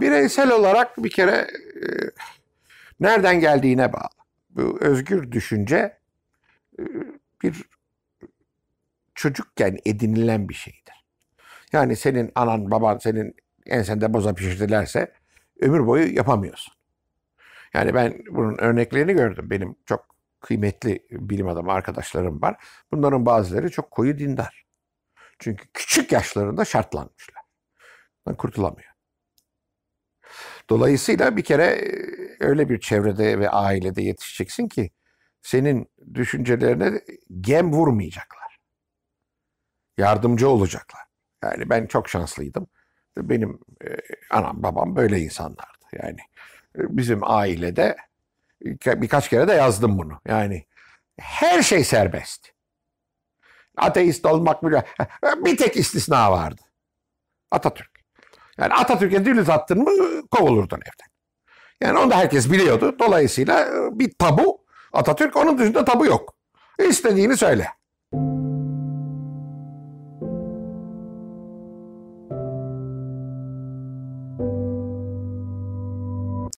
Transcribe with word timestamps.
Bireysel 0.00 0.50
olarak 0.50 1.04
bir 1.04 1.10
kere 1.10 1.36
e, 1.36 1.86
nereden 3.00 3.40
geldiğine 3.40 3.92
bağlı. 3.92 4.08
Bu 4.50 4.78
özgür 4.80 5.32
düşünce 5.32 5.98
e, 6.78 6.82
bir 7.42 7.64
çocukken 9.14 9.78
edinilen 9.86 10.48
bir 10.48 10.54
şeydir. 10.54 11.04
Yani 11.72 11.96
senin 11.96 12.32
anan 12.34 12.70
baban 12.70 12.98
senin 12.98 13.34
ensende 13.66 14.12
boza 14.12 14.34
pişirdilerse 14.34 15.12
ömür 15.60 15.86
boyu 15.86 16.14
yapamıyorsun. 16.14 16.74
Yani 17.74 17.94
ben 17.94 18.22
bunun 18.30 18.58
örneklerini 18.58 19.12
gördüm. 19.12 19.50
Benim 19.50 19.76
çok 19.86 20.06
kıymetli 20.40 21.06
bilim 21.10 21.48
adamı 21.48 21.72
arkadaşlarım 21.72 22.42
var. 22.42 22.56
Bunların 22.92 23.26
bazıları 23.26 23.70
çok 23.70 23.90
koyu 23.90 24.18
dindar. 24.18 24.64
Çünkü 25.38 25.68
küçük 25.74 26.12
yaşlarında 26.12 26.64
şartlanmışlar. 26.64 27.42
Kurtulamıyor. 28.38 28.90
Dolayısıyla 30.70 31.36
bir 31.36 31.44
kere 31.44 31.64
e, 31.64 31.90
öyle 32.40 32.68
bir 32.68 32.80
çevrede 32.80 33.38
ve 33.38 33.50
ailede 33.50 34.02
yetişeceksin 34.02 34.68
ki 34.68 34.90
senin 35.42 35.90
düşüncelerine 36.14 37.00
gem 37.40 37.72
vurmayacaklar. 37.72 38.58
Yardımcı 39.98 40.48
olacaklar. 40.48 41.02
Yani 41.44 41.70
ben 41.70 41.86
çok 41.86 42.08
şanslıydım. 42.08 42.66
Benim 43.16 43.60
e, 43.84 43.88
anam 44.30 44.62
babam 44.62 44.96
böyle 44.96 45.18
insanlardı. 45.18 45.86
Yani 45.92 46.20
e, 46.78 46.96
bizim 46.96 47.20
ailede 47.22 47.96
birkaç 48.86 49.28
kere 49.28 49.48
de 49.48 49.52
yazdım 49.52 49.98
bunu. 49.98 50.20
Yani 50.28 50.66
her 51.20 51.62
şey 51.62 51.84
serbest. 51.84 52.48
Ateist 53.76 54.26
olmak 54.26 54.64
bile 54.64 54.84
bir 55.36 55.56
tek 55.56 55.76
istisna 55.76 56.32
vardı. 56.32 56.62
Atatürk. 57.50 57.99
Yani 58.60 58.74
Atatürk'e 58.74 59.24
dil 59.24 59.38
uzattın 59.38 59.78
mı 59.78 59.90
kovulurdun 60.30 60.76
evden. 60.76 61.10
Yani 61.80 61.98
onu 61.98 62.10
da 62.10 62.16
herkes 62.16 62.52
biliyordu. 62.52 62.96
Dolayısıyla 62.98 63.68
bir 63.92 64.12
tabu 64.18 64.60
Atatürk 64.92 65.36
onun 65.36 65.58
dışında 65.58 65.84
tabu 65.84 66.06
yok. 66.06 66.34
İstediğini 66.88 67.36
söyle. 67.36 67.66